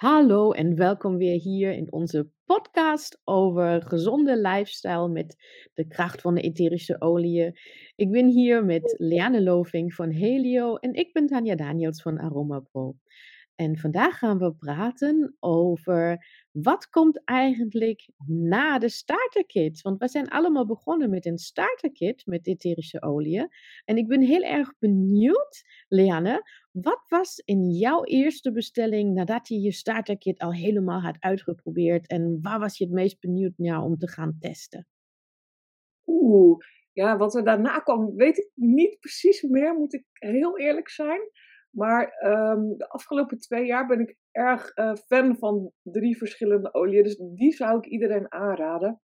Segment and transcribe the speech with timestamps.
[0.00, 5.36] Hallo en welkom weer hier in onze podcast over gezonde lifestyle met
[5.74, 7.58] de kracht van de etherische oliën.
[7.96, 12.58] Ik ben hier met Leanne Loving van Helio en ik ben Tanja Daniels van Aroma
[12.58, 12.96] Pro.
[13.60, 19.80] En vandaag gaan we praten over wat komt eigenlijk na de starterkit.
[19.80, 23.48] Want we zijn allemaal begonnen met een starterkit met etherische oliën.
[23.84, 26.42] En ik ben heel erg benieuwd, Leanne,
[26.72, 32.06] wat was in jouw eerste bestelling nadat je je starterkit al helemaal had uitgeprobeerd?
[32.06, 34.86] En waar was je het meest benieuwd naar om te gaan testen?
[36.06, 36.58] Oeh,
[36.92, 41.20] ja, wat er daarna kwam, weet ik niet precies meer, moet ik heel eerlijk zijn.
[41.70, 47.02] Maar ehm, de afgelopen twee jaar ben ik erg uh, fan van drie verschillende oliën.
[47.02, 49.00] Dus die zou ik iedereen aanraden.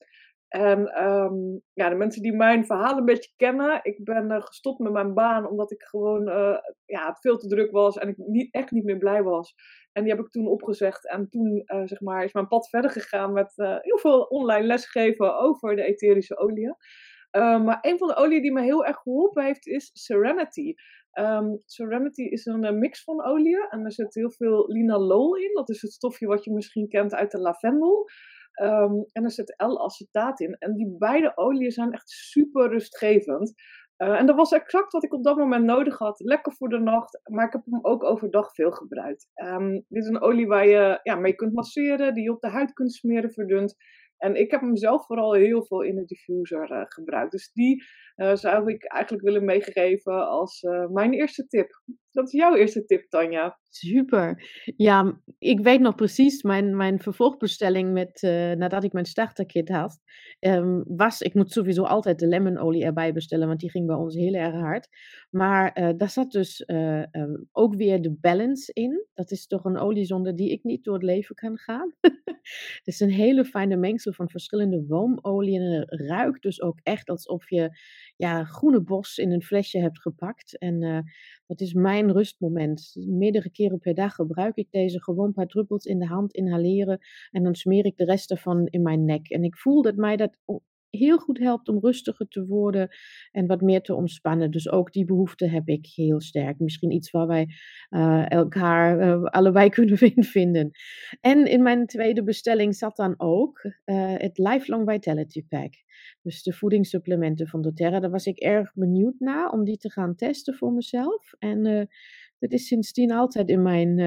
[0.48, 4.78] En um, ja, de mensen die mijn verhaal een beetje kennen, ik ben uh, gestopt
[4.78, 8.55] met mijn baan omdat ik gewoon uh, ja, veel te druk was en ik niet,
[8.55, 9.55] echt niet meer blij was.
[9.92, 11.08] En die heb ik toen opgezegd.
[11.08, 15.77] En toen zeg maar, is mijn pad verder gegaan met heel veel online lesgeven over
[15.77, 16.77] de etherische oliën.
[17.36, 20.75] Uh, maar een van de oliën die me heel erg geholpen heeft is Serenity.
[21.18, 25.50] Um, Serenity is een uh, mix van oliën en er zit heel veel linalool in.
[25.54, 28.08] Dat is het stofje wat je misschien kent uit de lavendel.
[28.62, 30.56] Um, en er zit L-acetaat in.
[30.58, 33.52] En die beide oliën zijn echt super rustgevend.
[33.98, 36.20] Uh, en dat was exact wat ik op dat moment nodig had.
[36.20, 39.28] Lekker voor de nacht, maar ik heb hem ook overdag veel gebruikt.
[39.34, 42.48] Um, dit is een olie waar je ja, mee kunt masseren, die je op de
[42.48, 43.74] huid kunt smeren, verdunt.
[44.25, 47.33] En ik heb hem zelf vooral heel veel in de diffuser uh, gebruikt.
[47.33, 47.84] Dus die
[48.17, 51.83] uh, zou ik eigenlijk willen meegeven als uh, mijn eerste tip.
[52.14, 53.58] Dat is jouw eerste tip, Tanja.
[53.68, 54.50] Super.
[54.76, 60.00] Ja, ik weet nog precies, mijn, mijn vervolgbestelling met, uh, nadat ik mijn starterkit had,
[60.40, 64.14] um, was, ik moet sowieso altijd de lemonolie erbij bestellen, want die ging bij ons
[64.14, 64.88] heel erg hard.
[65.30, 69.06] Maar uh, daar zat dus uh, um, ook weer de balance in.
[69.14, 71.94] Dat is toch een olie zonder die ik niet door het leven kan gaan.
[72.78, 77.08] het is een hele fijne mengsel van verschillende woomolie en het ruikt dus ook echt
[77.08, 77.78] alsof je
[78.16, 80.58] ja, groene bos in een flesje hebt gepakt.
[80.58, 81.04] En
[81.47, 82.94] dat is mijn rustmoment.
[82.94, 86.99] Meerdere keren per dag gebruik ik deze gewoon een paar druppels in de hand inhaleren.
[87.31, 89.28] En dan smeer ik de rest ervan in mijn nek.
[89.28, 90.38] En ik voel dat mij dat
[90.94, 92.88] heel goed helpt om rustiger te worden
[93.31, 94.50] en wat meer te ontspannen.
[94.50, 96.59] Dus ook die behoefte heb ik heel sterk.
[96.59, 97.47] Misschien iets waar wij
[97.91, 100.71] uh, elkaar uh, allebei kunnen vinden.
[101.21, 103.72] En in mijn tweede bestelling zat dan ook uh,
[104.16, 105.72] het Lifelong Vitality Pack.
[106.22, 108.00] Dus de voedingssupplementen van doTERRA.
[108.00, 111.33] Daar was ik erg benieuwd naar om die te gaan testen voor mezelf.
[111.38, 111.88] En
[112.38, 113.99] dat is sindsdien altijd in mijn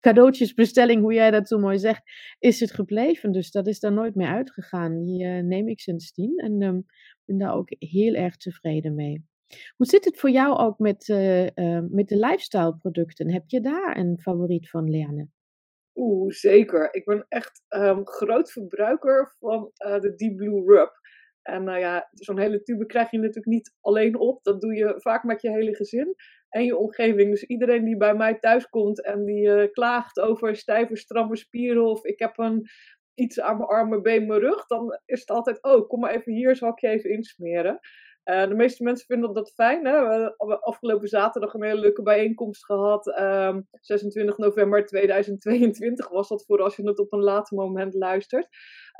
[0.00, 2.02] cadeautjesbestelling, hoe jij dat zo mooi zegt,
[2.38, 3.32] is het gebleven.
[3.32, 5.04] Dus dat is daar nooit meer uitgegaan.
[5.04, 6.86] Die uh, neem ik sindsdien en um,
[7.24, 9.24] ben daar ook heel erg tevreden mee.
[9.76, 13.32] Hoe zit het voor jou ook met, uh, uh, met de lifestyle producten?
[13.32, 15.28] Heb je daar een favoriet van, Leanne?
[15.94, 16.94] Oeh, zeker.
[16.94, 20.90] Ik ben echt um, groot verbruiker van de Deep Blue Rub.
[21.46, 24.44] En nou ja, zo'n hele tube krijg je natuurlijk niet alleen op.
[24.44, 26.14] Dat doe je vaak met je hele gezin
[26.48, 27.30] en je omgeving.
[27.30, 31.84] Dus iedereen die bij mij thuis komt en die uh, klaagt over stijve, stramme spieren
[31.84, 32.66] of ik heb een,
[33.14, 36.32] iets aan mijn armen, been, mijn rug, dan is het altijd, oh, kom maar even
[36.32, 37.80] hier, zal ik je even insmeren.
[38.24, 39.86] Uh, de meeste mensen vinden dat fijn.
[39.86, 40.00] Hè?
[40.00, 43.06] We hebben afgelopen zaterdag een hele leuke bijeenkomst gehad.
[43.06, 47.94] Um, ehm, 26 november 2022 was dat voor als je het op een later moment
[47.94, 48.48] luistert.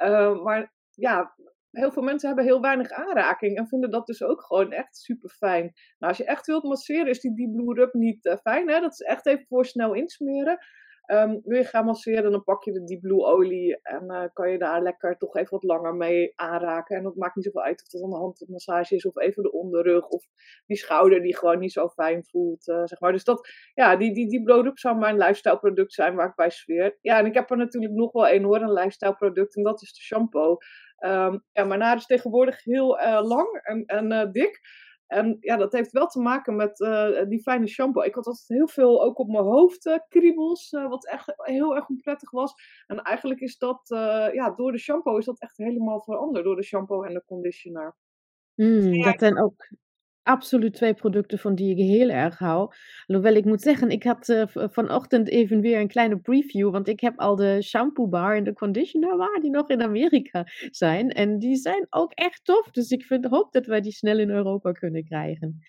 [0.05, 1.35] Uh, maar ja,
[1.77, 5.31] heel veel mensen hebben heel weinig aanraking en vinden dat dus ook gewoon echt super
[5.31, 5.63] fijn.
[5.99, 8.69] Nou, als je echt wilt masseren, is die Deep Blue Rub niet uh, fijn.
[8.69, 8.81] Hè?
[8.81, 10.59] Dat is echt even voor snel insmeren.
[11.07, 14.51] Um, wil je gaan masseren, dan pak je de Deep Blue olie en uh, kan
[14.51, 16.97] je daar lekker toch even wat langer mee aanraken.
[16.97, 20.09] En dat maakt niet zoveel uit of aan de handmassage is of even de onderrug
[20.09, 20.25] of
[20.67, 23.13] die schouder die gewoon niet zo fijn voelt, uh, zeg maar.
[23.13, 26.51] Dus dat, ja, die, die, die Rub zou mijn lifestyle product zijn waar ik bij
[26.51, 26.99] zweer.
[27.01, 29.83] Ja, en ik heb er natuurlijk nog wel een hoor, een lifestyle product en dat
[29.83, 30.57] is de shampoo.
[31.05, 34.61] Um, ja, mijn haar is tegenwoordig heel uh, lang en, en dik.
[35.07, 38.03] En ja, dat heeft wel te maken met uh, die fijne shampoo.
[38.03, 42.31] Ik had altijd heel veel ook op mijn hoofd kriebels, wat echt heel erg onprettig
[42.31, 42.55] was.
[42.87, 43.81] En eigenlijk is dat,
[44.33, 46.45] ja, door de shampoo is dat echt helemaal veranderd.
[46.45, 47.97] Door de shampoo en de conditioner.
[48.55, 49.69] Mm, dat zijn ook
[50.27, 52.73] absoluut twee producten van die ik heel erg hou.
[53.07, 57.01] Alhoewel ik moet zeggen, ik had uh, vanochtend even weer een kleine preview, want ik
[57.01, 61.11] heb al de shampoo bar en de conditioner waar die nog in Amerika zijn.
[61.11, 64.31] En die zijn ook echt tof, dus ik vind, hoop dat wij die snel in
[64.31, 65.61] Europa kunnen krijgen.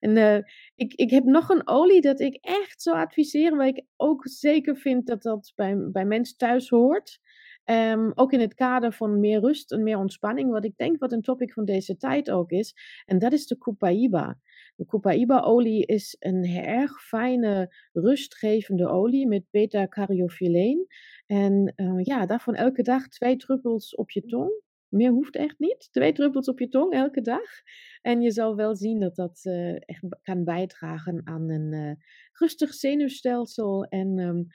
[0.00, 0.38] En uh,
[0.74, 4.76] ik, ik heb nog een olie dat ik echt zou adviseren, waar ik ook zeker
[4.76, 7.20] vind dat dat bij, bij mensen thuis hoort.
[7.64, 11.12] Ehm, ook in het kader van meer rust en meer ontspanning, wat ik denk wat
[11.12, 12.74] een topic van deze tijd ook is.
[13.04, 14.38] En dat is de Copaiba.
[14.76, 20.86] De Copaiba-olie is een erg fijne, rustgevende olie met beta-caryophyleen.
[21.26, 24.62] En uh, ja, daarvan elke dag twee druppels op je tong.
[24.88, 25.88] Meer hoeft echt niet.
[25.92, 27.50] Twee druppels op je tong elke dag.
[28.02, 31.92] En je zal wel zien dat dat uh, echt kan bijdragen aan een uh,
[32.32, 34.46] rustig zenuwstelsel en um,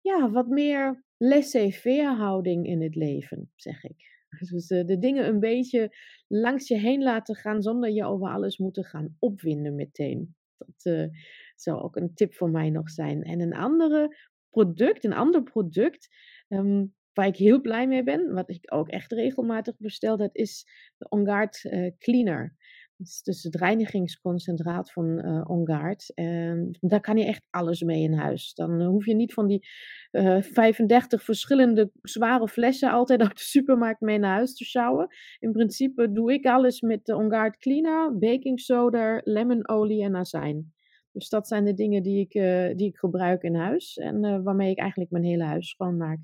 [0.00, 4.12] ja, wat meer laissez-faire houding in het leven, zeg ik.
[4.38, 5.96] Dus uh, de dingen een beetje
[6.28, 10.34] langs je heen laten gaan zonder je over alles moeten gaan opwinden meteen.
[10.56, 11.10] Dat
[11.56, 13.22] zou ook een tip voor mij nog zijn.
[13.22, 14.16] En een andere
[14.50, 16.08] product, een ander product,
[16.48, 20.66] um, waar ik heel blij mee ben, wat ik ook echt regelmatig bestel, dat is
[20.96, 22.56] de OnGuard uh, Cleaner.
[22.96, 26.12] Dat is dus het reinigingsconcentraat van uh, OnGuard.
[26.14, 28.54] En daar kan je echt alles mee in huis.
[28.54, 29.66] Dan hoef je niet van die
[30.12, 35.08] uh, 35 verschillende zware flessen altijd uit de supermarkt mee naar huis te sjouwen.
[35.38, 40.72] In principe doe ik alles met de OnGuard Cleaner, baking soda, lemonolie en azijn.
[41.12, 42.32] Dus dat zijn de dingen die ik,
[42.76, 46.18] die ik gebruik in huis en waarmee ik eigenlijk mijn hele huis schoonmaak.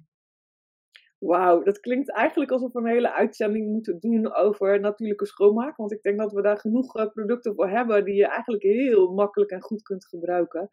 [1.20, 5.76] Wauw, dat klinkt eigenlijk alsof we een hele uitzending moeten doen over natuurlijke schoonmaak.
[5.76, 9.12] Want ik denk dat we daar genoeg uh, producten voor hebben die je eigenlijk heel
[9.12, 10.68] makkelijk en goed kunt gebruiken.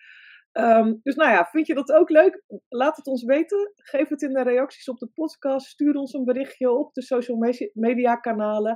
[0.53, 2.43] Um, dus nou ja, vind je dat ook leuk?
[2.69, 3.71] Laat het ons weten.
[3.75, 5.67] Geef het in de reacties op de podcast.
[5.67, 7.37] Stuur ons een berichtje op de social
[7.73, 8.75] media kanalen.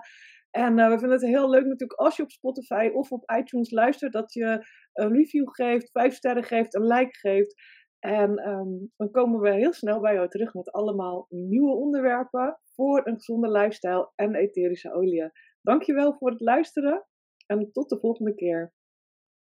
[0.52, 3.72] En uh, we vinden het heel leuk natuurlijk als je op Spotify of op iTunes
[3.72, 7.54] luistert, dat je een review geeft, vijf sterren geeft, een like geeft.
[8.02, 13.08] En um, dan komen we heel snel bij jou terug met allemaal nieuwe onderwerpen voor
[13.08, 15.32] een gezonde lifestyle en etherische oliën.
[15.62, 17.06] Dankjewel voor het luisteren
[17.46, 18.74] en tot de volgende keer.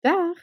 [0.01, 0.39] Dag!